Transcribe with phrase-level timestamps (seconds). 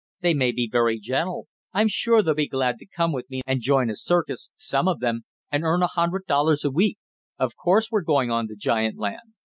[0.21, 1.47] They may be very gentle.
[1.73, 4.99] I'm sure they'll be glad to come with me and join a circus some of
[4.99, 6.97] them and earn a hundred dollars a week.
[7.37, 9.35] Of course we're going on to giant land!"